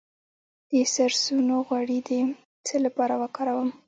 [0.69, 2.09] د سرسونو غوړي د
[2.65, 3.69] څه لپاره وکاروم؟